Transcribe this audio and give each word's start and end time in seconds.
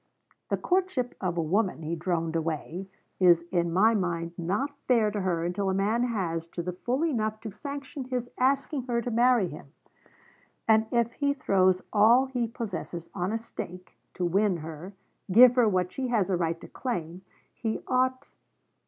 'The 0.49 0.57
courtship 0.57 1.13
of 1.21 1.37
a 1.37 1.43
woman,' 1.43 1.83
he 1.83 1.95
droned 1.95 2.35
away, 2.35 2.89
'is 3.19 3.45
in 3.51 3.71
my 3.71 3.93
mind 3.93 4.31
not 4.35 4.75
fair 4.87 5.11
to 5.11 5.21
her 5.21 5.45
until 5.45 5.69
a 5.69 5.75
man 5.75 6.01
has 6.01 6.47
to 6.47 6.63
the 6.63 6.73
full 6.73 7.05
enough 7.05 7.39
to 7.39 7.51
sanction 7.51 8.05
his 8.05 8.27
asking 8.39 8.81
her 8.87 8.99
to 8.99 9.11
marry 9.11 9.47
him. 9.47 9.71
And 10.67 10.87
if 10.89 11.11
he 11.11 11.35
throws 11.35 11.83
all 11.93 12.25
he 12.25 12.47
possesses 12.47 13.11
on 13.13 13.31
a 13.31 13.37
stake... 13.37 13.95
to 14.15 14.25
win 14.25 14.57
her 14.57 14.95
give 15.31 15.53
her 15.53 15.69
what 15.69 15.91
she 15.91 16.07
has 16.07 16.31
a 16.31 16.35
right 16.35 16.59
to 16.61 16.67
claim, 16.67 17.21
he 17.53 17.83
ought.... 17.85 18.31